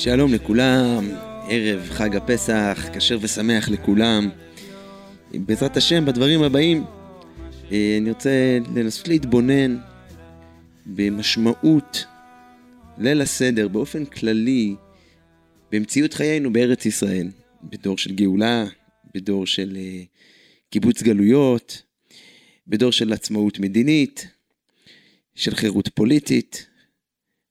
[0.00, 1.10] שלום לכולם,
[1.48, 4.30] ערב חג הפסח, כשר ושמח לכולם.
[5.34, 6.84] בעזרת השם, בדברים הבאים,
[7.72, 9.78] אה, אני רוצה לנסות להתבונן
[10.86, 12.04] במשמעות
[12.98, 14.74] ליל הסדר באופן כללי
[15.72, 17.28] במציאות חיינו בארץ ישראל,
[17.62, 18.64] בדור של גאולה,
[19.14, 20.02] בדור של אה,
[20.70, 21.82] קיבוץ גלויות,
[22.66, 24.28] בדור של עצמאות מדינית,
[25.34, 26.66] של חירות פוליטית,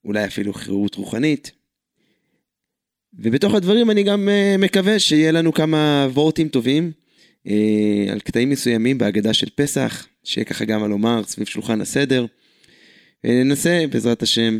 [0.06, 1.57] אולי אפילו חירות רוחנית.
[3.20, 6.92] ובתוך הדברים אני גם uh, מקווה שיהיה לנו כמה וורטים טובים
[7.48, 7.52] uh,
[8.12, 12.26] על קטעים מסוימים בהגדה של פסח, שיהיה ככה גם מה לומר סביב שולחן הסדר.
[13.24, 14.60] וננסה בעזרת השם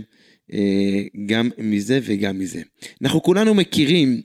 [1.26, 2.62] גם מזה וגם מזה.
[3.02, 4.22] אנחנו כולנו מכירים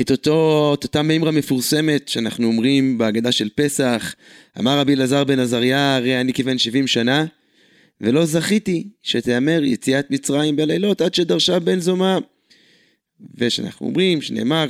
[0.00, 4.14] את, אותו, את אותה מימרה מפורסמת שאנחנו אומרים בהגדה של פסח,
[4.58, 7.24] אמר רבי אלעזר בן עזריה, הרי אני כבן 70 שנה,
[8.00, 12.18] ולא זכיתי שתיאמר יציאת מצרים בלילות עד שדרשה בן זומא.
[13.34, 14.66] ושאנחנו אומרים, שנאמר,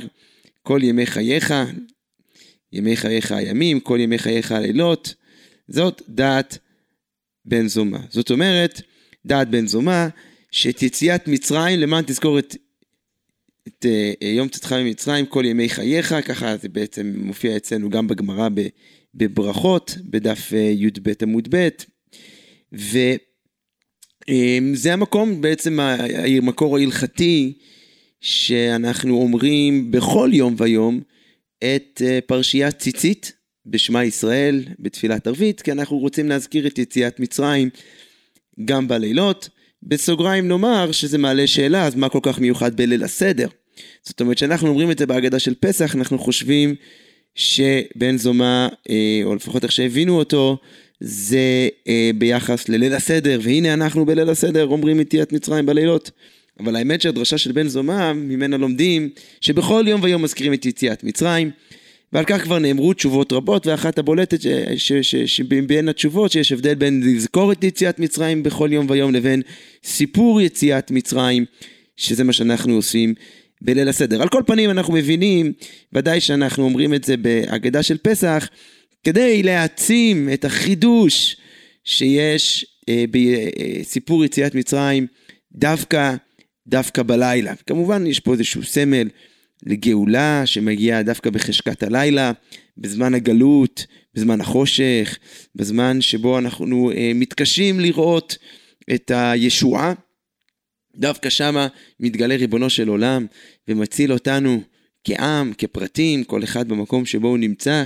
[0.63, 1.53] כל ימי חייך,
[2.73, 5.13] ימי חייך הימים, כל ימי חייך הלילות,
[5.67, 6.57] זאת דעת
[7.45, 7.99] בן זומא.
[8.09, 8.81] זאת אומרת,
[9.25, 10.07] דעת בן זומא,
[10.51, 12.55] שאת יציאת מצרים, למען תזכור את,
[13.67, 18.49] את uh, יום צאתך ממצרים, כל ימי חייך, ככה זה בעצם מופיע אצלנו גם בגמרא
[19.15, 21.67] בברכות, בדף uh, י"ב עמוד ב',
[22.73, 23.15] וזה
[24.29, 27.53] אה, המקום, בעצם המקור ההלכתי,
[28.21, 31.01] שאנחנו אומרים בכל יום ויום
[31.63, 33.33] את אה, פרשיית ציצית
[33.65, 37.69] בשמע ישראל בתפילת ערבית, כי אנחנו רוצים להזכיר את יציאת מצרים
[38.65, 39.49] גם בלילות.
[39.83, 43.47] בסוגריים נאמר שזה מעלה שאלה, אז מה כל כך מיוחד בליל הסדר?
[44.03, 46.75] זאת אומרת, כשאנחנו אומרים את זה בהגדה של פסח, אנחנו חושבים
[47.35, 50.57] שבן זומא, אה, או לפחות איך שהבינו אותו,
[50.99, 56.11] זה אה, ביחס לליל הסדר, והנה אנחנו בליל הסדר אומרים יציאת מצרים בלילות.
[56.59, 59.09] אבל האמת שהדרשה של בן זומא, ממנה לומדים
[59.41, 61.51] שבכל יום ויום מזכירים את יציאת מצרים,
[62.13, 64.39] ועל כך כבר נאמרו תשובות רבות, ואחת הבולטת
[65.25, 69.41] שבין התשובות שיש הבדל בין לזכור את יציאת מצרים בכל יום ויום לבין
[69.83, 71.45] סיפור יציאת מצרים,
[71.97, 73.13] שזה מה שאנחנו עושים
[73.61, 74.21] בליל הסדר.
[74.21, 75.53] על כל פנים אנחנו מבינים,
[75.93, 78.49] ודאי שאנחנו אומרים את זה בהגדה של פסח,
[79.03, 81.37] כדי להעצים את החידוש
[81.83, 85.07] שיש אה, בסיפור יציאת מצרים,
[85.51, 86.15] דווקא
[86.71, 87.55] דווקא בלילה.
[87.55, 89.07] כמובן יש פה איזשהו סמל
[89.65, 92.31] לגאולה שמגיעה דווקא בחשכת הלילה,
[92.77, 95.17] בזמן הגלות, בזמן החושך,
[95.55, 98.37] בזמן שבו אנחנו אה, מתקשים לראות
[98.93, 99.93] את הישועה.
[100.95, 101.67] דווקא שמה
[101.99, 103.25] מתגלה ריבונו של עולם
[103.67, 104.61] ומציל אותנו
[105.03, 107.83] כעם, כפרטים, כל אחד במקום שבו הוא נמצא.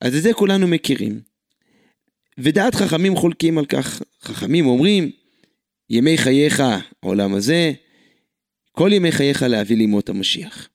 [0.00, 1.20] אז את זה כולנו מכירים.
[2.38, 4.02] ודעת חכמים חולקים על כך.
[4.22, 5.10] חכמים אומרים,
[5.90, 6.62] ימי חייך
[7.02, 7.72] העולם הזה,
[8.72, 10.68] כל ימי חייך להביא לימות המשיח.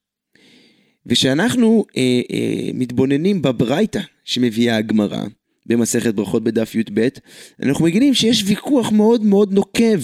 [1.06, 5.24] וכשאנחנו אה, אה, מתבוננים בברייתא שמביאה הגמרא
[5.66, 7.08] במסכת ברכות בדף י"ב,
[7.64, 10.02] אנחנו מגינים שיש ויכוח מאוד מאוד נוקב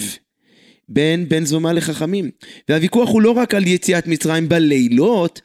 [0.88, 2.30] בין בן זומא לחכמים.
[2.68, 5.40] והוויכוח הוא לא רק על יציאת מצרים בלילות,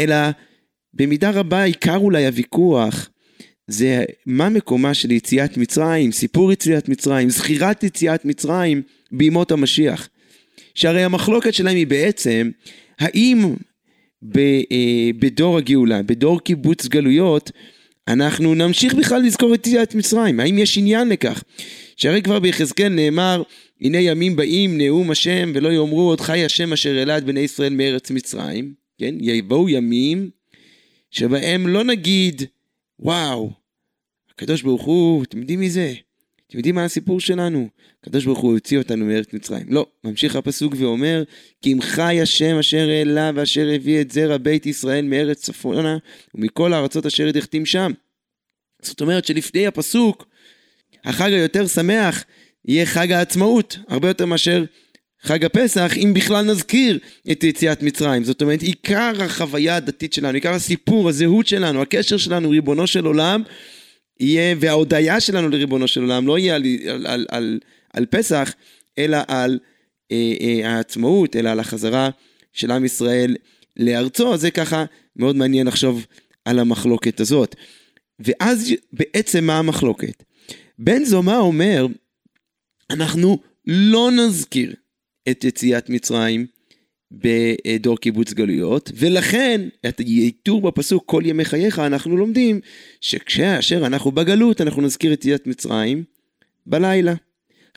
[0.00, 0.16] אלא
[0.94, 3.10] במידה רבה עיקר אולי הוויכוח
[3.66, 8.82] זה מה מקומה של יציאת מצרים, סיפור יציאת מצרים, זכירת יציאת מצרים
[9.12, 10.08] בימות המשיח.
[10.74, 12.50] שהרי המחלוקת שלהם היא בעצם,
[12.98, 13.54] האם
[14.36, 17.50] אה, בדור הגאולה, בדור קיבוץ גלויות,
[18.08, 21.42] אנחנו נמשיך בכלל לזכור את יציאת מצרים, האם יש עניין לכך?
[21.96, 23.42] שהרי כבר ביחזקאל נאמר,
[23.80, 27.74] הנה ימים באים נאום השם ולא יאמרו עוד חי השם אשר העלה את בני ישראל
[27.74, 29.14] מארץ מצרים, כן?
[29.20, 30.30] יבואו ימים
[31.10, 32.42] שבהם לא נגיד,
[32.98, 33.50] וואו,
[34.30, 35.92] הקדוש ברוך הוא, אתם יודעים מי זה?
[36.52, 37.68] אתם יודעים מה הסיפור שלנו?
[38.02, 39.66] הקדוש ברוך הוא הוציא אותנו מארץ מצרים.
[39.68, 41.22] לא, ממשיך הפסוק ואומר,
[41.62, 45.96] כי אם חי השם אשר העלה ואשר הביא את זרע בית ישראל מארץ צפונה
[46.34, 47.92] ומכל הארצות אשר הדחתים שם.
[48.82, 50.26] זאת אומרת שלפני הפסוק,
[51.04, 52.24] החג היותר שמח
[52.64, 54.64] יהיה חג העצמאות, הרבה יותר מאשר
[55.22, 56.98] חג הפסח, אם בכלל נזכיר
[57.32, 58.24] את יציאת מצרים.
[58.24, 63.42] זאת אומרת, עיקר החוויה הדתית שלנו, עיקר הסיפור, הזהות שלנו, הקשר שלנו, ריבונו של עולם,
[64.22, 67.60] יהיה, וההודיה שלנו לריבונו של עולם לא יהיה על, על, על, על,
[67.92, 68.54] על פסח,
[68.98, 69.58] אלא על
[70.12, 72.10] אה, אה, העצמאות, אלא על החזרה
[72.52, 73.36] של עם ישראל
[73.76, 74.84] לארצו, זה ככה
[75.16, 76.06] מאוד מעניין לחשוב
[76.44, 77.56] על המחלוקת הזאת.
[78.18, 80.22] ואז בעצם מה המחלוקת?
[80.78, 81.86] בן זומא אומר,
[82.90, 84.74] אנחנו לא נזכיר
[85.30, 86.46] את יציאת מצרים
[87.12, 92.60] בדור קיבוץ גלויות, ולכן את העיטור בפסוק כל ימי חייך אנחנו לומדים
[93.00, 96.04] שכאשר אנחנו בגלות אנחנו נזכיר את יציאת מצרים
[96.66, 97.14] בלילה.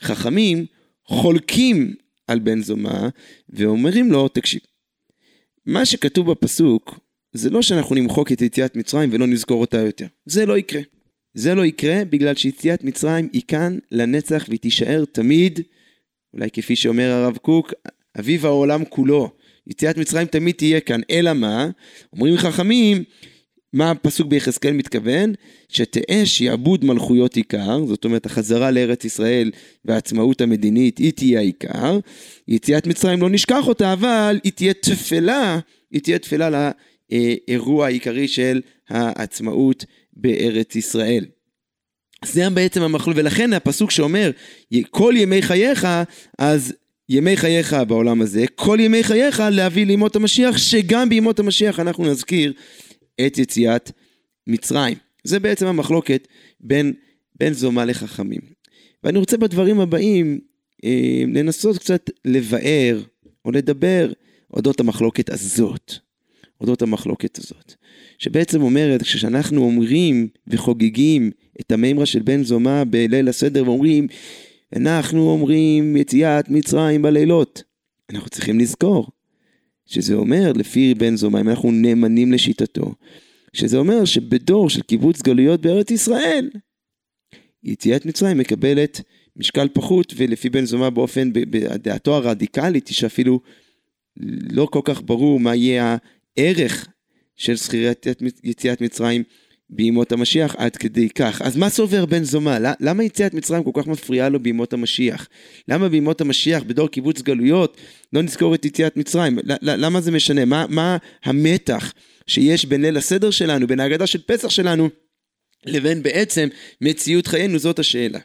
[0.00, 0.66] חכמים
[1.04, 1.94] חולקים
[2.26, 3.08] על בן זומא,
[3.48, 4.60] ואומרים לו, תקשיב,
[5.66, 6.98] מה שכתוב בפסוק,
[7.32, 10.06] זה לא שאנחנו נמחוק את יציאת מצרים ולא נזכור אותה יותר.
[10.24, 10.80] זה לא יקרה.
[11.34, 15.60] זה לא יקרה בגלל שיציאת מצרים היא כאן לנצח והיא תישאר תמיד,
[16.34, 17.72] אולי כפי שאומר הרב קוק,
[18.18, 19.30] אביב העולם כולו.
[19.66, 21.70] יציאת מצרים תמיד תהיה כאן, אלא מה?
[22.12, 23.04] אומרים חכמים,
[23.72, 25.32] מה הפסוק ביחזקאל מתכוון?
[25.68, 29.50] שתהא שיעבוד מלכויות עיקר, זאת אומרת החזרה לארץ ישראל
[29.84, 31.98] והעצמאות המדינית היא תהיה העיקר.
[32.48, 35.58] יציאת מצרים לא נשכח אותה, אבל היא תהיה תפלה,
[35.90, 36.70] היא תהיה תפלה
[37.10, 41.24] לאירוע העיקרי של העצמאות בארץ ישראל.
[42.24, 44.30] זה בעצם המחלול, ולכן הפסוק שאומר
[44.90, 45.88] כל ימי חייך,
[46.38, 46.74] אז
[47.08, 52.52] ימי חייך בעולם הזה, כל ימי חייך להביא לימות המשיח, שגם בימות המשיח אנחנו נזכיר
[53.26, 53.90] את יציאת
[54.46, 54.96] מצרים.
[55.24, 56.28] זה בעצם המחלוקת
[56.60, 56.92] בין,
[57.38, 58.40] בין זומה לחכמים.
[59.04, 60.40] ואני רוצה בדברים הבאים
[60.84, 63.02] אה, לנסות קצת לבאר
[63.44, 64.12] או לדבר
[64.54, 65.92] אודות המחלוקת הזאת.
[66.60, 67.74] אודות המחלוקת הזאת.
[68.18, 71.30] שבעצם אומרת, כשאנחנו אומרים וחוגגים
[71.60, 74.06] את המימרה של בן זומא בליל הסדר ואומרים,
[74.76, 77.62] אנחנו אומרים יציאת מצרים בלילות.
[78.10, 79.08] אנחנו צריכים לזכור
[79.86, 82.94] שזה אומר, לפי בן זומא, אם אנחנו נאמנים לשיטתו,
[83.52, 86.50] שזה אומר שבדור של קיבוץ גלויות בארץ ישראל,
[87.64, 89.00] יציאת מצרים מקבלת
[89.36, 93.40] משקל פחות, ולפי בן זומא באופן, בדעתו הרדיקלית, שאפילו
[94.50, 95.96] לא כל כך ברור מה יהיה
[96.36, 96.88] הערך
[97.36, 98.06] של זכירת
[98.44, 99.22] יציאת מצרים
[99.70, 101.42] בימות המשיח עד כדי כך.
[101.42, 102.58] אז מה סובר בן זומא?
[102.80, 105.28] למה יציאת מצרים כל כך מפריעה לו בימות המשיח?
[105.68, 107.76] למה בימות המשיח, בדור קיבוץ גלויות,
[108.12, 109.38] לא נזכור את יציאת מצרים?
[109.62, 110.44] למה זה משנה?
[110.44, 111.92] מה, מה המתח
[112.26, 114.88] שיש בין ליל הסדר שלנו, בין ההגדה של פסח שלנו,
[115.66, 116.48] לבין בעצם
[116.80, 117.58] מציאות חיינו?
[117.58, 118.18] זאת השאלה.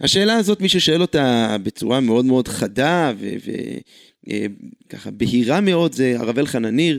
[0.00, 3.12] השאלה הזאת, מי ששואל אותה בצורה מאוד מאוד חדה
[4.86, 6.98] וככה אה, בהירה מאוד, זה הרב אלחנן ניר,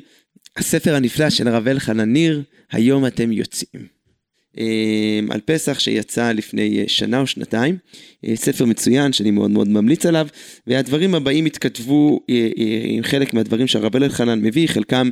[0.57, 4.01] הספר הנפלא של הרב אלחנן ניר, היום אתם יוצאים.
[4.57, 7.77] אמ, על פסח שיצא לפני אה, שנה או שנתיים,
[8.25, 10.27] אה, ספר מצוין שאני מאוד מאוד ממליץ עליו,
[10.68, 12.50] והדברים הבאים התכתבו אה,
[12.86, 15.09] עם חלק מהדברים שהרב אלחנן מביא, חלקם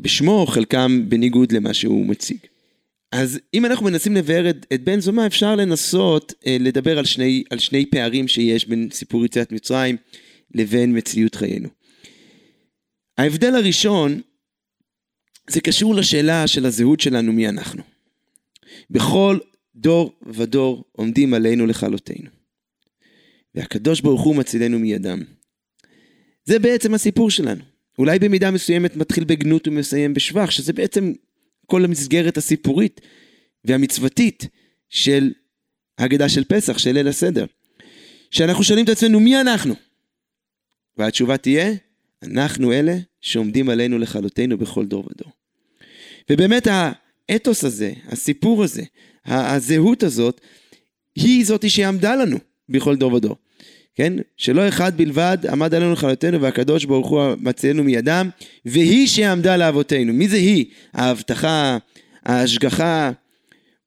[0.00, 2.38] בשמו, חלקם בניגוד למה שהוא מציג.
[3.12, 7.58] אז אם אנחנו מנסים לבאר את, את בן זומא, אפשר לנסות לדבר על שני, על
[7.58, 9.96] שני פערים שיש בין סיפור יציאת מצרים
[10.54, 11.68] לבין מציאות חיינו.
[13.18, 14.20] ההבדל הראשון,
[15.50, 17.82] זה קשור לשאלה של הזהות שלנו, מי אנחנו.
[18.90, 19.38] בכל
[19.74, 22.30] דור ודור עומדים עלינו לכלותנו.
[23.54, 25.22] והקדוש ברוך הוא מצילנו מידם.
[26.44, 27.64] זה בעצם הסיפור שלנו.
[27.98, 31.12] אולי במידה מסוימת מתחיל בגנות ומסיים בשבח, שזה בעצם
[31.66, 33.00] כל המסגרת הסיפורית
[33.64, 34.46] והמצוותית
[34.88, 35.32] של
[35.98, 37.46] ההגדה של פסח, של ליל הסדר.
[38.30, 39.74] שאנחנו שואלים את עצמנו, מי אנחנו?
[40.96, 41.74] והתשובה תהיה,
[42.22, 45.32] אנחנו אלה שעומדים עלינו לכלותנו בכל דור ודור.
[46.30, 48.82] ובאמת האתוס הזה, הסיפור הזה,
[49.26, 50.40] הזהות הזאת,
[51.14, 52.38] היא זאתי שעמדה לנו
[52.68, 53.36] בכל דור ודור.
[53.94, 54.12] כן?
[54.36, 58.30] שלא אחד בלבד עמד עלינו לכלותנו והקדוש ברוך הוא מצילנו מידם,
[58.64, 60.12] והיא שעמדה לאבותינו.
[60.12, 60.64] מי זה היא?
[60.92, 61.78] ההבטחה,
[62.24, 63.10] ההשגחה.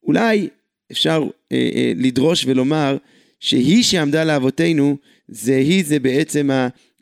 [0.03, 0.49] אולי
[0.91, 2.97] אפשר אה, אה, לדרוש ולומר
[3.39, 4.97] שהיא שעמדה לאבותינו,
[5.27, 6.49] זה היא, זה בעצם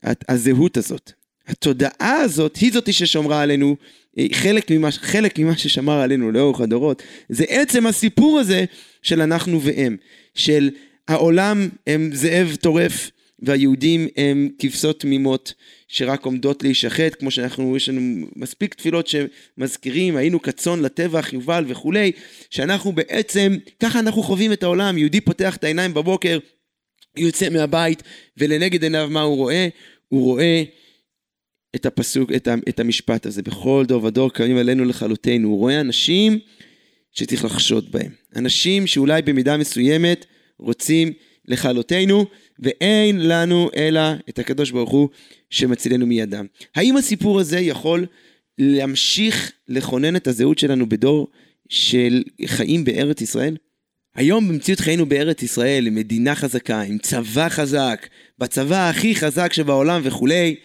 [0.03, 1.11] הזהות הזאת.
[1.49, 3.75] התודעה הזאת היא זאתי ששומרה עלינו,
[4.17, 8.65] אה, חלק ממה, חלק ממה ששמר עלינו לאורך הדורות, זה עצם הסיפור הזה
[9.01, 9.97] של אנחנו והם,
[10.35, 10.69] של
[11.07, 15.53] העולם הם זאב טורף והיהודים הם כבשות תמימות
[15.87, 22.11] שרק עומדות להישחט, כמו שאנחנו, יש לנו מספיק תפילות שמזכירים, היינו כצאן לטבח, יובל וכולי,
[22.49, 26.39] שאנחנו בעצם, ככה אנחנו חווים את העולם, יהודי פותח את העיניים בבוקר,
[27.17, 28.03] יוצא מהבית
[28.37, 29.67] ולנגד עיניו מה הוא רואה?
[30.07, 30.63] הוא רואה
[31.75, 35.47] את הפסוק, את, את המשפט הזה, בכל דור ודור קמים עלינו לכלותנו.
[35.47, 36.39] הוא רואה אנשים
[37.11, 38.11] שצריך לחשוד בהם.
[38.35, 40.25] אנשים שאולי במידה מסוימת
[40.59, 41.13] רוצים
[41.45, 42.25] לכלותנו,
[42.59, 45.09] ואין לנו אלא את הקדוש ברוך הוא
[45.49, 46.45] שמצילנו מידם.
[46.75, 48.05] האם הסיפור הזה יכול
[48.57, 51.27] להמשיך לכונן את הזהות שלנו בדור
[51.69, 53.57] של חיים בארץ ישראל?
[54.15, 58.07] היום במציאות חיינו בארץ ישראל, עם מדינה חזקה, עם צבא חזק,
[58.39, 60.55] בצבא הכי חזק שבעולם וכולי,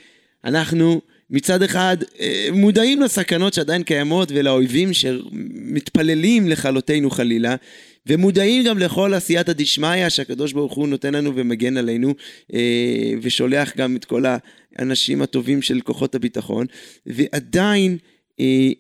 [0.45, 7.57] אנחנו מצד אחד אה, מודעים לסכנות שעדיין קיימות ולאויבים שמתפללים לכלותנו חלילה
[8.07, 12.15] ומודעים גם לכל עשייתא דשמיא שהקדוש ברוך הוא נותן לנו ומגן עלינו
[12.55, 14.25] אה, ושולח גם את כל
[14.79, 16.67] האנשים הטובים של כוחות הביטחון.
[17.07, 17.99] ועדיין
[18.41, 18.71] אה,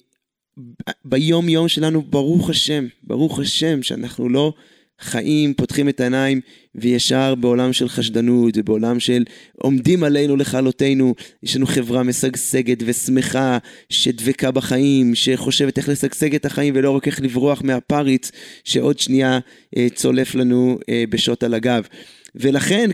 [1.05, 4.53] ביום יום שלנו ברוך השם, ברוך השם שאנחנו לא
[5.01, 6.41] חיים, פותחים את העיניים,
[6.75, 9.25] וישר בעולם של חשדנות ובעולם של
[9.59, 13.59] עומדים עלינו לכלותנו, יש לנו חברה משגשגת ושמחה,
[13.89, 18.31] שדבקה בחיים, שחושבת איך לשגשג את החיים ולא רק איך לברוח מהפריץ
[18.65, 19.39] שעוד שנייה
[19.77, 21.87] אה, צולף לנו אה, בשוט על הגב.
[22.35, 22.91] ולכן,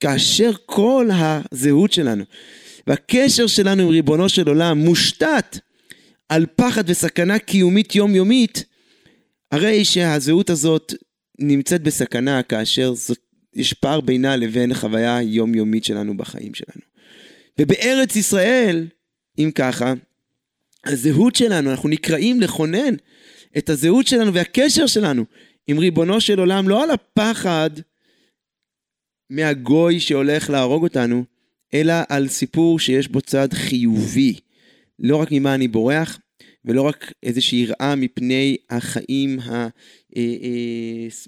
[0.00, 2.24] כאשר כל הזהות שלנו
[2.86, 5.58] והקשר שלנו עם ריבונו של עולם מושתת
[6.28, 8.64] על פחד וסכנה קיומית יומיומית,
[9.52, 10.94] הרי שהזהות הזאת
[11.38, 13.18] נמצאת בסכנה כאשר זאת,
[13.54, 16.82] יש פער בינה לבין החוויה היומיומית שלנו בחיים שלנו.
[17.58, 18.86] ובארץ ישראל,
[19.38, 19.94] אם ככה,
[20.86, 22.94] הזהות שלנו, אנחנו נקראים לכונן
[23.58, 25.24] את הזהות שלנו והקשר שלנו
[25.66, 27.70] עם ריבונו של עולם, לא על הפחד
[29.30, 31.24] מהגוי שהולך להרוג אותנו,
[31.74, 34.34] אלא על סיפור שיש בו צד חיובי.
[34.98, 36.18] לא רק ממה אני בורח,
[36.64, 39.38] ולא רק איזושהי יראה מפני החיים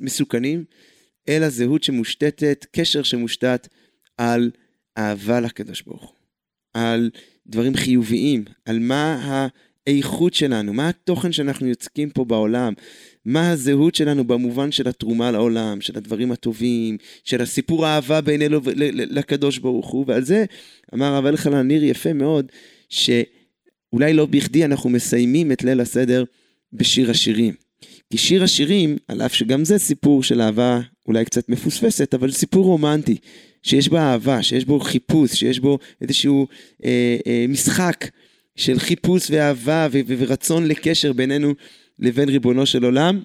[0.00, 0.64] המסוכנים,
[1.28, 3.68] אלא זהות שמושתתת, קשר שמושתת
[4.18, 4.50] על
[4.98, 6.14] אהבה לקדוש ברוך הוא,
[6.74, 7.10] על
[7.46, 9.48] דברים חיוביים, על מה
[9.86, 12.72] האיכות שלנו, מה התוכן שאנחנו יוצקים פה בעולם,
[13.24, 18.60] מה הזהות שלנו במובן של התרומה לעולם, של הדברים הטובים, של הסיפור האהבה בינינו
[18.94, 20.44] לקדוש ברוך הוא, ועל זה
[20.94, 22.52] אמר הרב אלחנן ניר יפה מאוד,
[22.88, 23.10] ש...
[23.92, 26.24] אולי לא בכדי אנחנו מסיימים את ליל הסדר
[26.72, 27.54] בשיר השירים.
[28.10, 32.64] כי שיר השירים, על אף שגם זה סיפור של אהבה אולי קצת מפוספסת, אבל סיפור
[32.64, 33.16] רומנטי,
[33.62, 36.46] שיש בו אהבה, שיש בו חיפוש, שיש בו איזשהו
[36.84, 38.10] אה, אה, משחק
[38.56, 41.54] של חיפוש ואהבה ו- ו- ורצון לקשר בינינו
[41.98, 43.22] לבין ריבונו של עולם.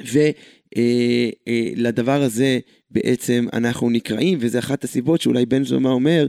[0.00, 2.58] ולדבר אה, אה, הזה
[2.90, 6.26] בעצם אנחנו נקראים, וזה אחת הסיבות שאולי בן זומא אומר,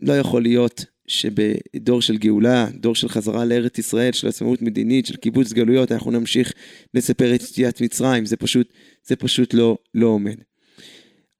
[0.00, 5.16] לא יכול להיות שבדור של גאולה, דור של חזרה לארץ ישראל, של עצמאות מדינית, של
[5.16, 6.52] קיבוץ גלויות, אנחנו נמשיך
[6.94, 8.72] לספר את יציאת מצרים, זה פשוט,
[9.04, 10.36] זה פשוט לא, לא עומד.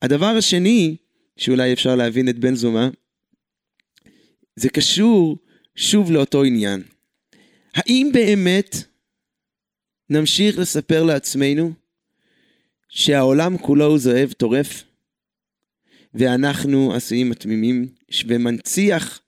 [0.02, 0.96] הדבר השני,
[1.36, 2.88] שאולי אפשר להבין את בן זומא,
[4.56, 5.38] זה קשור
[5.76, 6.82] שוב לאותו עניין.
[7.74, 8.76] האם באמת
[10.10, 11.72] נמשיך לספר לעצמנו
[12.88, 14.84] שהעולם כולו הוא זאב טורף,
[16.14, 17.88] ואנחנו עשויים התמימים,
[18.26, 19.20] ומנציח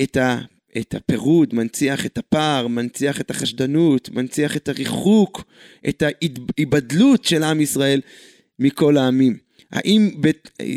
[0.00, 0.38] את, ה,
[0.78, 5.44] את הפירוד, מנציח את הפער, מנציח את החשדנות, מנציח את הריחוק,
[5.88, 8.00] את ההיבדלות של עם ישראל
[8.58, 9.36] מכל העמים.
[9.72, 10.10] האם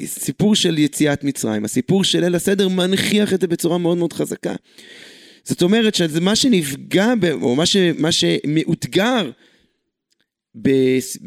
[0.05, 4.55] סיפור של יציאת מצרים, הסיפור של ליל הסדר מנכיח את זה בצורה מאוד מאוד חזקה.
[5.43, 9.31] זאת אומרת שזה מה שנפגע, או מה, ש, מה שמאותגר
[10.61, 10.69] ב,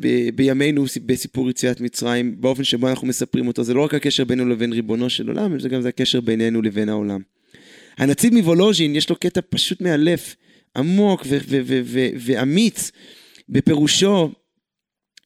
[0.00, 4.50] ב, בימינו בסיפור יציאת מצרים, באופן שבו אנחנו מספרים אותו, זה לא רק הקשר בינינו
[4.50, 7.20] לבין ריבונו של עולם, זה גם זה הקשר בינינו לבין העולם.
[7.98, 10.36] הנציב מוולוז'ין, יש לו קטע פשוט מאלף,
[10.76, 11.26] עמוק
[12.18, 12.90] ואמיץ
[13.48, 14.30] בפירושו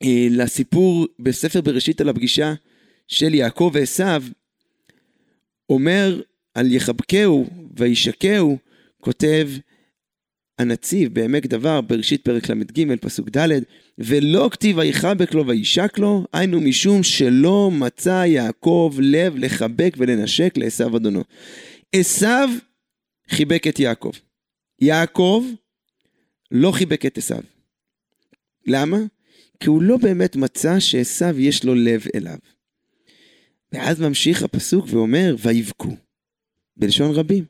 [0.02, 2.54] אה, לסיפור בספר בראשית על הפגישה
[3.08, 4.04] של יעקב ועשו,
[5.70, 6.20] אומר
[6.54, 8.58] על יחבקהו וישקהו,
[9.00, 9.48] כותב
[10.58, 13.48] הנציב בעמק דבר, בראשית פרק ל"ג, פסוק ד',
[13.98, 20.96] ולא כתיב ויחבק לו וישק לו, היינו משום שלא מצא יעקב לב לחבק ולנשק לעשו
[20.96, 21.22] אדונו.
[21.92, 22.26] עשו
[23.28, 24.12] חיבק את יעקב.
[24.80, 25.44] יעקב
[26.50, 27.34] לא חיבק את עשו.
[28.66, 28.98] למה?
[29.60, 32.38] כי הוא לא באמת מצא שעשו יש לו לב אליו.
[33.72, 35.96] ואז ממשיך הפסוק ואומר, ויבכו,
[36.76, 37.44] בלשון רבים.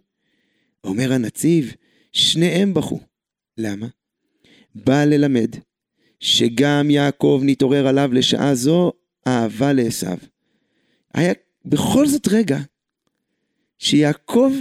[0.84, 1.72] אומר הנציב,
[2.12, 3.00] שניהם בכו.
[3.58, 3.86] למה?
[4.74, 5.56] בא ללמד
[6.20, 8.92] שגם יעקב נתעורר עליו לשעה זו
[9.26, 10.06] אהבה לעשו.
[11.14, 11.32] היה
[11.64, 12.58] בכל זאת רגע
[13.82, 14.52] שיעקב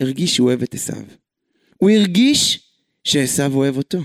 [0.00, 1.02] הרגיש שהוא אוהב את עשיו.
[1.76, 2.70] הוא הרגיש
[3.04, 3.98] שעשיו אוהב אותו.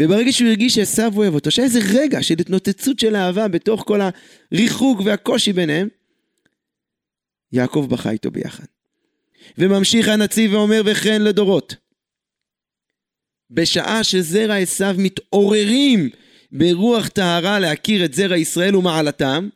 [0.00, 4.00] וברגע שהוא הרגיש שעשיו אוהב אותו, שהיה איזה רגע של התנוצצות של אהבה בתוך כל
[4.52, 5.88] הריחוק והקושי ביניהם,
[7.52, 8.64] יעקב בכה איתו ביחד.
[9.58, 11.74] וממשיך הנציב ואומר וכן לדורות.
[13.50, 16.10] בשעה שזרע עשיו מתעוררים
[16.52, 19.48] ברוח טהרה להכיר את זרע ישראל ומעלתם,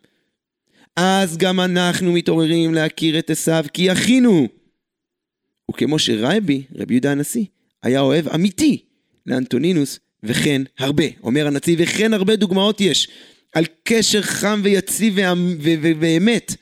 [1.01, 4.49] אז גם אנחנו מתעוררים להכיר את עשיו כי אחינו.
[5.71, 7.45] וכמו שרבי, רבי יהודה הנשיא,
[7.83, 8.83] היה אוהב אמיתי
[9.27, 11.05] לאנטונינוס, וכן הרבה.
[11.23, 13.09] אומר הנשיא, וכן הרבה דוגמאות יש
[13.55, 15.19] על קשר חם ויציב
[16.01, 16.55] ואמת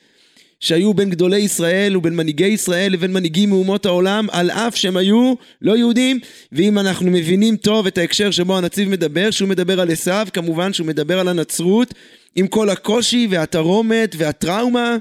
[0.59, 5.33] שהיו בין גדולי ישראל ובין מנהיגי ישראל לבין מנהיגים מאומות העולם, על אף שהם היו
[5.61, 6.19] לא יהודים,
[6.51, 10.87] ואם אנחנו מבינים טוב את ההקשר שבו הנציב מדבר, שהוא מדבר על עשיו, כמובן שהוא
[10.87, 11.93] מדבר על הנצרות,
[12.37, 14.97] עם כל הקושי והתרומת והטראומה.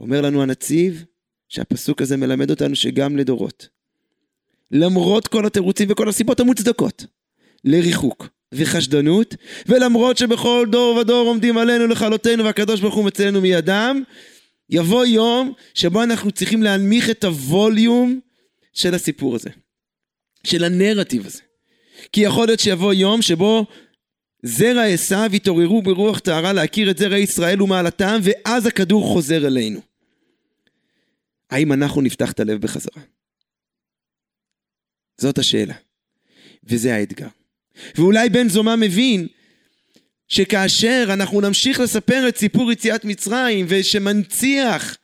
[0.00, 1.04] אומר לנו הנציב,
[1.48, 3.68] שהפסוק הזה מלמד אותנו שגם לדורות,
[4.70, 7.04] למרות כל התירוצים וכל הסיבות המוצדקות
[7.64, 9.34] לריחוק, וחשדנות,
[9.66, 14.02] ולמרות שבכל דור ודור עומדים עלינו לכלותנו והקדוש ברוך הוא מצלנו מידם,
[14.70, 18.20] יבוא יום שבו אנחנו צריכים להנמיך את הווליום
[18.72, 19.50] של הסיפור הזה,
[20.44, 21.40] של הנרטיב הזה.
[22.12, 23.66] כי יכול להיות שיבוא יום שבו
[24.42, 29.80] זרע עשיו יתעוררו ברוח טהרה להכיר את זרע ישראל ומעלתם, ואז הכדור חוזר אלינו.
[31.50, 33.02] האם אנחנו נפתח את הלב בחזרה?
[35.18, 35.74] זאת השאלה.
[36.64, 37.28] וזה האתגר.
[37.94, 39.26] ואולי בן זומא מבין
[40.28, 44.96] שכאשר אנחנו נמשיך לספר את סיפור יציאת מצרים ושמנציח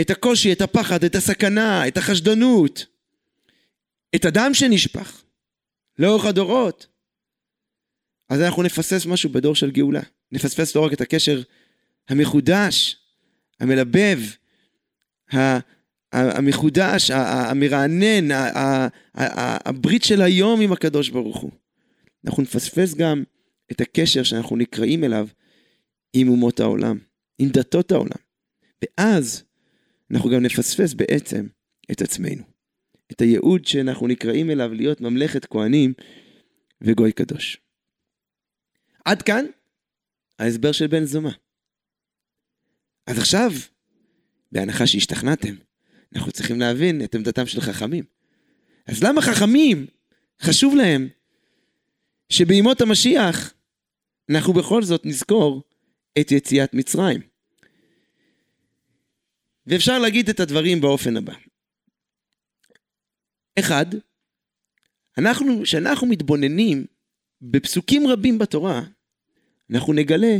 [0.00, 2.86] את הקושי, את הפחד, את הסכנה, את החשדנות,
[4.14, 5.22] את הדם שנשפך
[5.98, 6.86] לאורך הדורות,
[8.28, 10.00] אז אנחנו נפסס משהו בדור של גאולה.
[10.32, 11.42] נפספס לא רק את הקשר
[12.08, 12.96] המחודש,
[13.60, 14.18] המלבב,
[16.12, 18.28] המחודש, המרענן,
[19.64, 21.50] הברית של היום עם הקדוש ברוך הוא.
[22.26, 23.24] אנחנו נפספס גם
[23.72, 25.28] את הקשר שאנחנו נקראים אליו
[26.12, 26.98] עם אומות העולם,
[27.38, 28.18] עם דתות העולם.
[28.82, 29.44] ואז
[30.10, 31.46] אנחנו גם נפספס בעצם
[31.90, 32.42] את עצמנו.
[33.12, 35.92] את הייעוד שאנחנו נקראים אליו להיות ממלכת כהנים
[36.80, 37.67] וגוי קדוש.
[39.08, 39.44] עד כאן
[40.38, 41.30] ההסבר של בן זומא.
[43.06, 43.50] אז עכשיו,
[44.52, 45.54] בהנחה שהשתכנעתם,
[46.14, 48.04] אנחנו צריכים להבין את עמדתם של חכמים.
[48.86, 49.86] אז למה חכמים
[50.42, 51.08] חשוב להם
[52.28, 53.54] שבימות המשיח
[54.30, 55.62] אנחנו בכל זאת נזכור
[56.20, 57.20] את יציאת מצרים?
[59.66, 61.34] ואפשר להגיד את הדברים באופן הבא.
[63.58, 63.86] אחד,
[65.18, 66.86] אנחנו, כשאנחנו מתבוננים
[67.42, 68.82] בפסוקים רבים בתורה,
[69.70, 70.36] אנחנו נגלה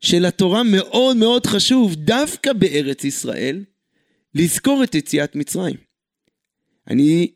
[0.00, 3.64] שלתורה מאוד מאוד חשוב דווקא בארץ ישראל
[4.34, 5.76] לזכור את יציאת מצרים.
[6.88, 7.30] אני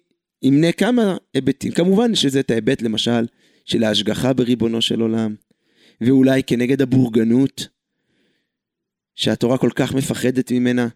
[0.44, 3.26] אמנה כמה היבטים, כמובן שזה את ההיבט למשל
[3.64, 5.34] של ההשגחה בריבונו של עולם,
[6.00, 7.68] ואולי כנגד הבורגנות
[9.14, 10.88] שהתורה כל כך מפחדת ממנה,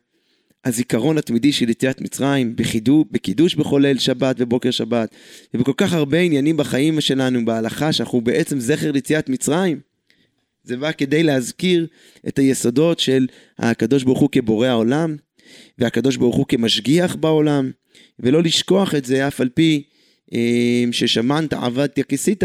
[0.64, 5.14] הזיכרון התמידי של יציאת מצרים, בחידו, בקידוש בכל ליל שבת ובוקר שבת,
[5.54, 9.80] ובכל כך הרבה עניינים בחיים שלנו, בהלכה, שאנחנו בעצם זכר ליציאת מצרים.
[10.66, 11.86] זה בא כדי להזכיר
[12.28, 13.26] את היסודות של
[13.58, 15.16] הקדוש ברוך הוא כבורא העולם,
[15.78, 17.70] והקדוש ברוך הוא כמשגיח בעולם,
[18.20, 19.82] ולא לשכוח את זה אף על פי
[20.32, 22.44] אה, ששמנת עבדת כיסית,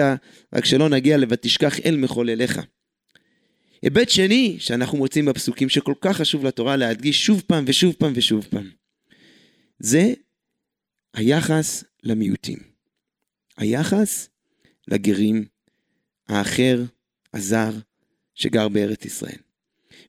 [0.53, 2.61] רק שלא נגיע ל"ותשכח אל מחולליך".
[3.81, 8.47] היבט שני שאנחנו מוצאים בפסוקים שכל כך חשוב לתורה להדגיש שוב פעם ושוב פעם ושוב
[8.49, 8.69] פעם,
[9.79, 10.13] זה
[11.13, 12.57] היחס למיעוטים.
[13.57, 14.29] היחס
[14.87, 15.45] לגרים,
[16.27, 16.83] האחר,
[17.33, 17.71] הזר,
[18.35, 19.37] שגר בארץ ישראל.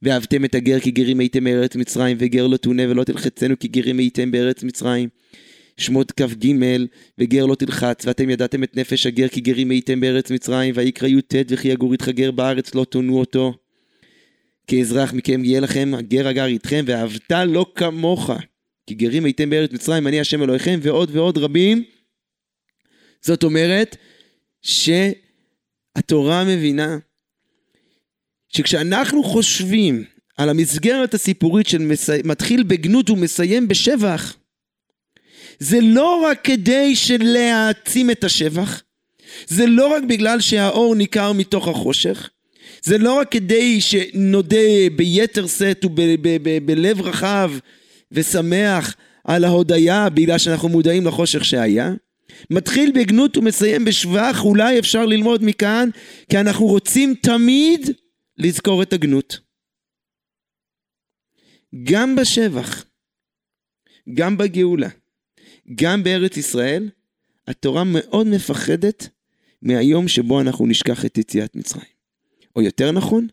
[0.02, 3.98] ואהבתם את הגר כי גרים הייתם בארץ מצרים, וגר לא תונה ולא תלחצנו כי גרים
[3.98, 5.08] הייתם בארץ מצרים.
[5.76, 6.52] שמות כ"ג,
[7.18, 11.34] וגר לא תלחץ, ואתם ידעתם את נפש הגר כי גרים הייתם בארץ מצרים, ויקרא י"ט
[11.48, 13.54] וכי יגור איתך גר בארץ לא תונו אותו.
[14.66, 18.30] כאזרח מכם יהיה לכם הגר הגר איתכם, ואהבת לא כמוך,
[18.86, 21.84] כי גרים הייתם בארץ מצרים, אני השם אלוהיכם, ועוד ועוד רבים.
[23.20, 23.96] זאת אומרת,
[24.62, 26.98] שהתורה מבינה
[28.52, 30.04] שכשאנחנו חושבים
[30.36, 32.12] על המסגרת הסיפורית של מסי...
[32.24, 34.36] מתחיל בגנות ומסיים בשבח,
[35.58, 38.82] זה לא רק כדי להעצים את השבח,
[39.46, 42.30] זה לא רק בגלל שהאור ניכר מתוך החושך,
[42.82, 47.52] זה לא רק כדי שנודה ביתר שאת ובלב רחב
[48.12, 51.92] ושמח על ההודיה בגלל שאנחנו מודעים לחושך שהיה.
[52.50, 55.88] מתחיל בגנות ומסיים בשבח, אולי אפשר ללמוד מכאן,
[56.30, 57.90] כי אנחנו רוצים תמיד
[58.38, 59.40] לזכור את הגנות.
[61.82, 62.84] גם בשבח,
[64.14, 64.88] גם בגאולה,
[65.74, 66.90] גם בארץ ישראל,
[67.46, 69.08] התורה מאוד מפחדת
[69.62, 71.92] מהיום שבו אנחנו נשכח את יציאת מצרים.
[72.56, 73.26] או יותר נכון,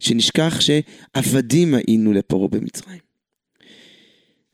[0.00, 2.98] שנשכח שעבדים היינו לפרעה במצרים.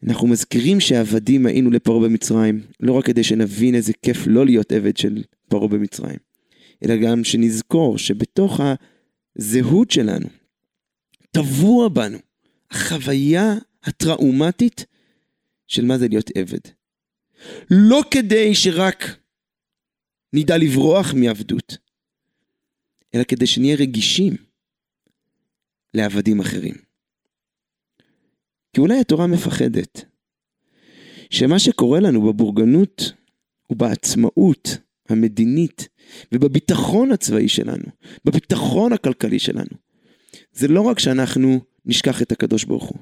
[0.07, 4.97] אנחנו מזכירים שעבדים היינו לפרעה במצרים, לא רק כדי שנבין איזה כיף לא להיות עבד
[4.97, 6.17] של פרעה במצרים,
[6.85, 8.61] אלא גם שנזכור שבתוך
[9.37, 10.27] הזהות שלנו,
[11.31, 12.19] טבוע בנו,
[12.71, 14.87] החוויה הטראומטית
[15.67, 16.61] של מה זה להיות עבד.
[17.71, 19.05] לא כדי שרק
[20.33, 21.77] נדע לברוח מעבדות,
[23.15, 24.35] אלא כדי שנהיה רגישים
[25.95, 26.75] לעבדים אחרים.
[28.73, 30.05] כי אולי התורה מפחדת
[31.31, 33.13] שמה שקורה לנו בבורגנות
[33.71, 34.69] ובעצמאות
[35.09, 35.89] המדינית
[36.33, 37.85] ובביטחון הצבאי שלנו,
[38.25, 39.77] בביטחון הכלכלי שלנו,
[40.53, 42.99] זה לא רק שאנחנו נשכח את הקדוש ברוך הוא,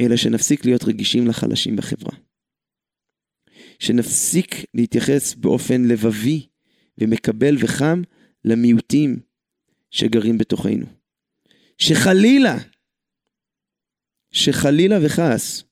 [0.00, 2.16] אלא שנפסיק להיות רגישים לחלשים בחברה.
[3.78, 6.46] שנפסיק להתייחס באופן לבבי
[6.98, 8.02] ומקבל וחם
[8.44, 9.20] למיעוטים
[9.90, 10.86] שגרים בתוכנו.
[11.78, 12.56] שחלילה,
[14.30, 15.62] שחלילה וחס,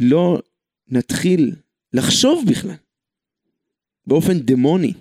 [0.00, 0.42] לא
[0.88, 1.54] נתחיל
[1.92, 2.76] לחשוב בכלל
[4.06, 4.92] באופן דמוני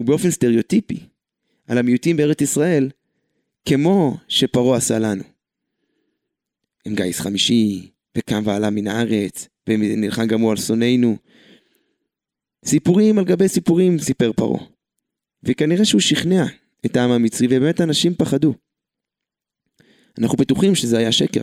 [0.00, 1.00] ובאופן סטריאוטיפי
[1.68, 2.90] על המיעוטים בארץ ישראל,
[3.68, 5.22] כמו שפרעה עשה לנו.
[6.84, 11.16] עם גיס חמישי, וקם ועלה מן הארץ, ונלחם גם הוא על שונאינו.
[12.64, 14.64] סיפורים על גבי סיפורים סיפר פרעה.
[15.42, 16.44] וכנראה שהוא שכנע
[16.86, 18.54] את העם המצרי, ובאמת אנשים פחדו.
[20.18, 21.42] אנחנו בטוחים שזה היה שקר.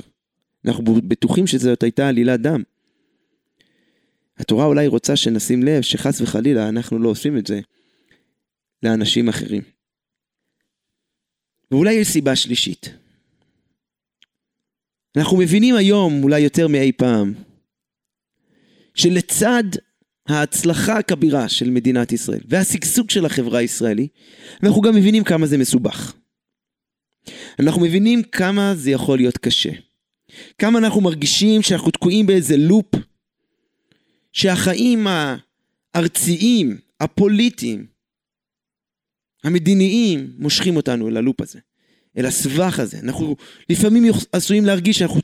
[0.66, 2.64] אנחנו בטוחים שזאת הייתה עלילת דם.
[4.38, 7.60] התורה אולי רוצה שנשים לב שחס וחלילה אנחנו לא עושים את זה
[8.84, 9.62] לאנשים אחרים.
[11.72, 12.90] ואולי יש סיבה שלישית.
[15.18, 17.34] אנחנו מבינים היום, אולי יותר מאי פעם,
[18.96, 19.64] שלצד
[20.28, 24.12] ההצלחה הכבירה של מדינת ישראל והשגשוג של החברה הישראלית,
[24.64, 26.14] אנחנו גם מבינים כמה זה מסובך.
[27.60, 29.72] אנחנו מבינים כמה זה יכול להיות קשה.
[30.58, 32.96] כמה אנחנו מרגישים שאנחנו תקועים באיזה לופ,
[34.34, 35.08] שהחיים
[35.96, 37.86] הארציים, הפוליטיים,
[39.44, 41.60] המדיניים, מושכים אותנו אל הלופ הזה,
[42.18, 43.00] אל הסבך הזה.
[43.00, 43.36] אנחנו
[43.70, 45.22] לפעמים עשויים להרגיש שאנחנו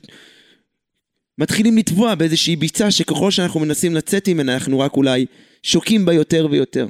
[1.38, 5.26] מתחילים לטבוע באיזושהי ביצה שככל שאנחנו מנסים לצאת ממנה, אנחנו רק אולי
[5.62, 6.88] שוקים בה יותר ויותר.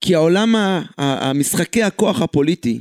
[0.00, 0.54] כי העולם,
[0.98, 2.80] המשחקי הכוח הפוליטי,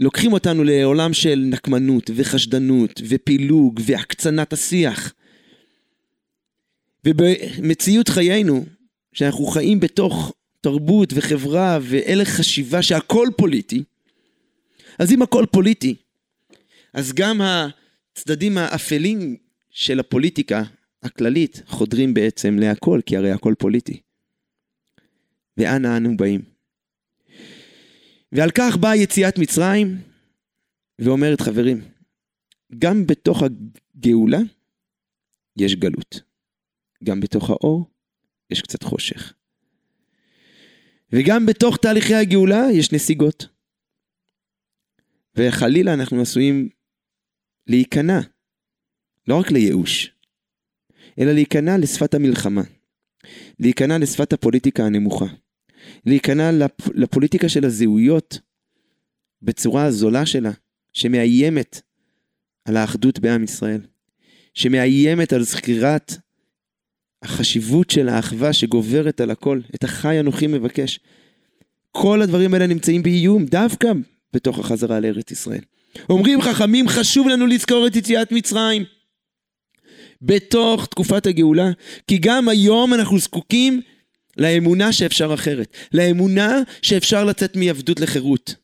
[0.00, 5.12] לוקחים אותנו לעולם של נקמנות וחשדנות ופילוג והקצנת השיח.
[7.08, 8.64] ובמציאות חיינו,
[9.12, 13.82] שאנחנו חיים בתוך תרבות וחברה והלך חשיבה שהכל פוליטי,
[14.98, 15.94] אז אם הכל פוליטי,
[16.92, 19.36] אז גם הצדדים האפלים
[19.70, 20.62] של הפוליטיקה
[21.02, 24.00] הכללית חודרים בעצם להכל, כי הרי הכל פוליטי.
[25.56, 26.40] ואנה אנו באים?
[28.32, 29.96] ועל כך באה יציאת מצרים
[30.98, 31.80] ואומרת, חברים,
[32.78, 34.38] גם בתוך הגאולה
[35.56, 36.27] יש גלות.
[37.04, 37.84] גם בתוך האור
[38.50, 39.32] יש קצת חושך.
[41.12, 43.48] וגם בתוך תהליכי הגאולה יש נסיגות.
[45.36, 46.68] וחלילה אנחנו עשויים
[47.66, 48.20] להיכנע,
[49.28, 50.10] לא רק לייאוש,
[51.18, 52.62] אלא להיכנע לשפת המלחמה,
[53.60, 55.26] להיכנע לשפת הפוליטיקה הנמוכה,
[56.06, 56.88] להיכנע לפ...
[56.94, 58.40] לפוליטיקה של הזהויות
[59.42, 60.50] בצורה הזולה שלה,
[60.92, 61.80] שמאיימת
[62.64, 63.80] על האחדות בעם ישראל,
[64.54, 66.12] שמאיימת על זכירת
[67.22, 71.00] החשיבות של האחווה שגוברת על הכל, את החי אנוכי מבקש.
[71.92, 73.92] כל הדברים האלה נמצאים באיום דווקא
[74.32, 75.62] בתוך החזרה לארץ ישראל.
[76.10, 78.84] אומרים חכמים, חשוב לנו לזכור את יציאת מצרים.
[80.22, 81.70] בתוך תקופת הגאולה,
[82.06, 83.80] כי גם היום אנחנו זקוקים
[84.36, 88.54] לאמונה שאפשר אחרת, לאמונה שאפשר לצאת מעבדות לחירות.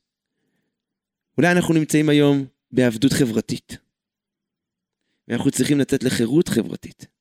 [1.39, 3.77] אולי אנחנו נמצאים היום בעבדות חברתית,
[5.29, 7.14] ואנחנו צריכים לצאת לחירות חברתית.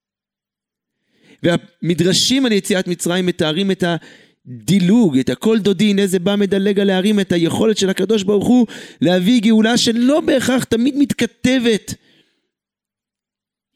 [1.44, 6.88] והמדרשים על יציאת מצרים מתארים את הדילוג, את הכל דודי, הנה זה בא מדלג על
[6.88, 8.68] להרים את היכולת של הקדוש ברוך הוא
[9.02, 11.94] להביא גאולה שלא בהכרח תמיד מתכתבת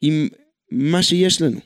[0.00, 0.28] עם
[0.70, 1.60] מה שיש לנו.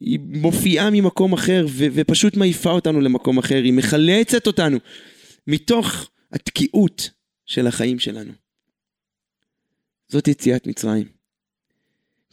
[0.00, 4.78] היא מופיעה ממקום אחר ו- ופשוט מעיפה אותנו למקום אחר, היא מחלצת אותנו
[5.46, 7.10] מתוך התקיעות
[7.46, 8.32] של החיים שלנו.
[10.08, 11.08] זאת יציאת מצרים.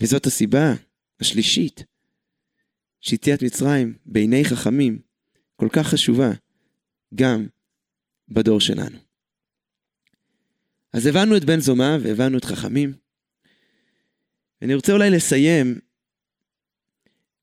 [0.02, 0.74] וזאת הסיבה
[1.20, 1.84] השלישית
[3.02, 5.00] שיציאת מצרים בעיני חכמים
[5.56, 6.32] כל כך חשובה
[7.16, 7.48] גם
[8.30, 8.98] בדור שלנו.
[10.94, 12.94] אז הבנו את בן זומא והבנו את חכמים.
[14.62, 15.80] אני רוצה אולי לסיים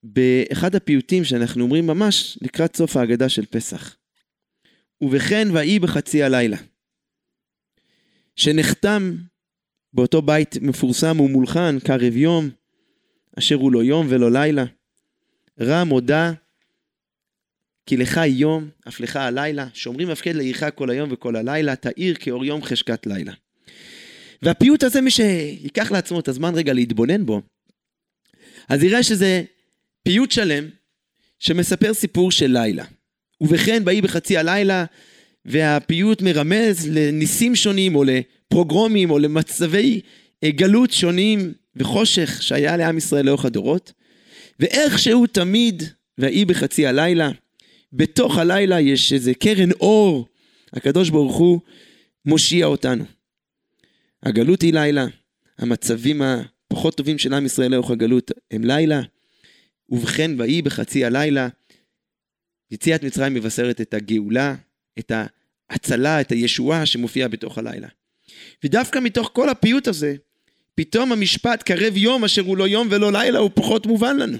[0.03, 3.97] באחד הפיוטים שאנחנו אומרים ממש לקראת סוף ההגדה של פסח.
[5.01, 6.57] ובכן ויהי בחצי הלילה,
[8.37, 9.17] שנחתם
[9.93, 12.51] באותו בית מפורסם ומולחן קרב יום,
[13.38, 14.64] אשר הוא לא יום ולא לילה.
[15.61, 16.33] רם הודה
[17.87, 22.45] כי לך יום, אף לך הלילה, שומרים הפקד לעירך כל היום וכל הלילה, תאיר כאור
[22.45, 23.33] יום חשקת לילה.
[24.43, 27.43] והפיוט הזה, מי שיקח לעצמו את הזמן רגע להתבונן בו,
[28.69, 29.43] אז יראה שזה
[30.03, 30.64] פיוט שלם
[31.38, 32.85] שמספר סיפור של לילה.
[33.40, 34.85] ובכן, ויהי בחצי הלילה,
[35.45, 40.01] והפיוט מרמז לניסים שונים, או לפרוגרומים, או למצבי
[40.45, 43.93] גלות שונים וחושך שהיה לעם ישראל לאורך הדורות.
[44.61, 45.83] ואיכשהו תמיד,
[46.19, 47.31] ויהי בחצי הלילה,
[47.93, 50.29] בתוך הלילה יש איזה קרן אור,
[50.73, 51.61] הקדוש ברוך הוא
[52.27, 53.05] מושיע אותנו.
[54.23, 55.07] הגלות היא לילה,
[55.59, 59.01] המצבים הפחות טובים של עם ישראל לאורך הגלות הם לילה,
[59.88, 61.49] ובכן ויהי בחצי הלילה,
[62.71, 64.55] יציאת מצרים מבשרת את הגאולה,
[64.99, 65.12] את
[65.71, 67.88] ההצלה, את הישועה שמופיעה בתוך הלילה.
[68.64, 70.14] ודווקא מתוך כל הפיוט הזה,
[70.75, 74.39] פתאום המשפט קרב יום אשר הוא לא יום ולא לילה הוא פחות מובן לנו.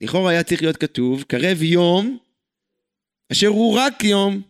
[0.00, 2.18] לכאורה היה צריך להיות כתוב, קרב יום
[3.32, 4.40] אשר הוא רק יום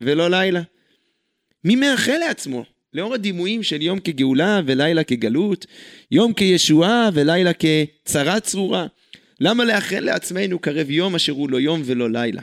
[0.00, 0.62] ולא לילה.
[1.64, 5.66] מי מאחל לעצמו, לאור הדימויים של יום כגאולה ולילה כגלות,
[6.10, 8.86] יום כישועה ולילה כצרה צרורה,
[9.40, 12.42] למה לאחל לעצמנו קרב יום אשר הוא לא יום ולא לילה?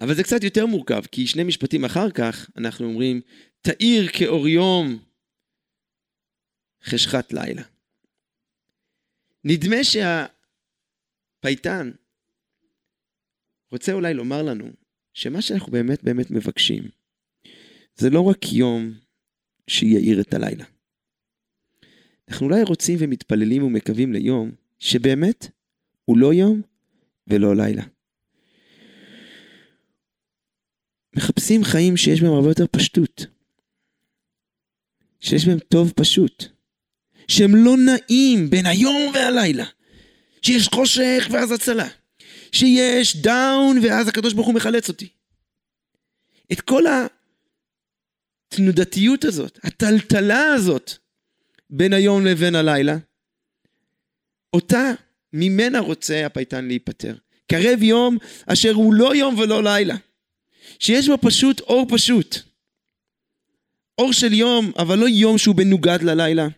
[0.00, 3.20] אבל זה קצת יותר מורכב, כי שני משפטים אחר כך אנחנו אומרים,
[3.62, 4.98] תאיר כאור יום
[6.84, 7.62] חשכת לילה.
[9.44, 9.76] נדמה
[11.42, 11.90] שהפייטן
[13.72, 14.64] רוצה אולי לומר לנו
[15.12, 16.88] שמה שאנחנו באמת באמת מבקשים
[17.96, 18.92] זה לא רק יום
[19.70, 20.64] שיאיר את הלילה.
[22.28, 25.46] אנחנו אולי רוצים ומתפללים ומקווים ליום שבאמת
[26.04, 26.62] הוא לא יום
[27.26, 27.82] ולא לילה.
[31.16, 33.26] מחפשים חיים שיש בהם הרבה יותר פשטות.
[35.20, 36.53] שיש בהם טוב פשוט.
[37.28, 39.64] שהם לא נעים בין היום והלילה.
[40.42, 41.88] שיש חושך ואז הצלה.
[42.52, 45.08] שיש down ואז הקדוש ברוך הוא מחלץ אותי.
[46.52, 46.84] את כל
[48.52, 50.92] התנודתיות הזאת, הטלטלה הזאת
[51.70, 52.96] בין היום לבין הלילה,
[54.52, 54.92] אותה
[55.32, 57.14] ממנה רוצה הפייטן להיפטר.
[57.46, 59.96] קרב יום אשר הוא לא יום ולא לילה.
[60.78, 62.36] שיש בו פשוט אור פשוט.
[63.98, 66.48] אור של יום, אבל לא יום שהוא מנוגד ללילה,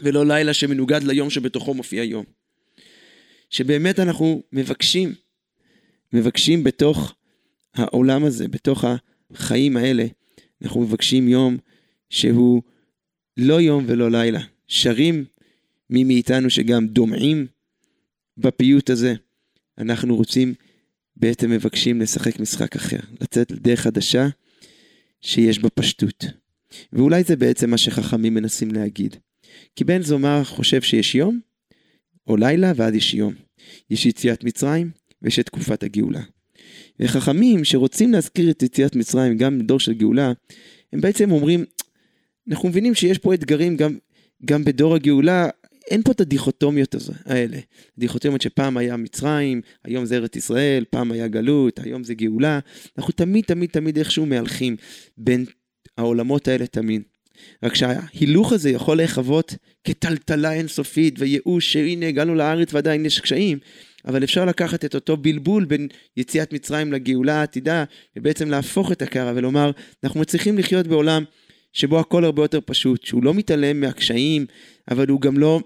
[0.00, 2.24] ולא לילה שמנוגד ליום שבתוכו מופיע יום.
[3.50, 5.14] שבאמת אנחנו מבקשים,
[6.12, 7.14] מבקשים בתוך
[7.74, 8.84] העולם הזה, בתוך
[9.30, 10.06] החיים האלה,
[10.62, 11.56] אנחנו מבקשים יום
[12.10, 12.62] שהוא
[13.36, 14.40] לא יום ולא לילה.
[14.68, 15.24] שרים
[15.90, 17.46] מי מאיתנו שגם דומעים
[18.38, 19.14] בפיוט הזה.
[19.78, 20.54] אנחנו רוצים,
[21.16, 24.28] בעצם מבקשים לשחק משחק אחר, לצאת לדרך חדשה
[25.20, 26.24] שיש בה פשטות.
[26.92, 29.16] ואולי זה בעצם מה שחכמים מנסים להגיד.
[29.78, 31.40] כי בן זומר חושב שיש יום,
[32.26, 33.34] או לילה, ואז יש יום.
[33.90, 34.90] יש יציאת מצרים,
[35.22, 36.22] ויש את תקופת הגאולה.
[37.00, 40.32] וחכמים שרוצים להזכיר את יציאת מצרים גם בדור של גאולה,
[40.92, 41.64] הם בעצם אומרים,
[42.50, 43.98] אנחנו מבינים שיש פה אתגרים גם,
[44.44, 45.48] גם בדור הגאולה,
[45.90, 47.58] אין פה את הדיכוטומיות האלה.
[47.98, 52.58] דיכוטומיות שפעם היה מצרים, היום זה ארץ ישראל, פעם היה גלות, היום זה גאולה.
[52.98, 54.76] אנחנו תמיד תמיד תמיד איכשהו מהלכים
[55.18, 55.44] בין
[55.98, 57.02] העולמות האלה תמיד.
[57.62, 63.58] רק שההילוך הזה יכול להיחוות כטלטלה אינסופית וייאוש שהנה הגענו לארץ ועדיין יש קשיים,
[64.06, 67.84] אבל אפשר לקחת את אותו בלבול בין יציאת מצרים לגאולה העתידה
[68.16, 69.70] ובעצם להפוך את הקערה ולומר
[70.04, 71.24] אנחנו מצליחים לחיות בעולם
[71.72, 74.46] שבו הכל הרבה יותר פשוט, שהוא לא מתעלם מהקשיים,
[74.90, 75.60] אבל הוא גם לא,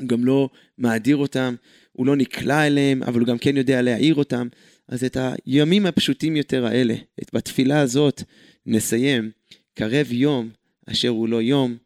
[0.00, 1.54] הוא גם לא מאדיר אותם,
[1.92, 4.48] הוא לא נקלע אליהם, אבל הוא גם כן יודע להעיר אותם.
[4.88, 8.22] אז את הימים הפשוטים יותר האלה, את בתפילה הזאת,
[8.66, 9.30] נסיים.
[9.74, 10.50] קרב יום
[10.90, 11.76] אשר הוא לא יום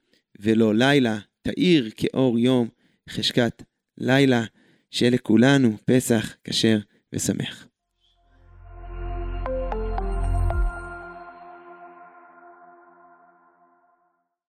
[0.40, 2.68] ולא לילה, תאיר כאור יום
[3.10, 3.62] חשקת
[3.98, 4.44] לילה,
[4.90, 6.78] שיהיה לכולנו פסח כשר
[7.12, 7.69] ושמח.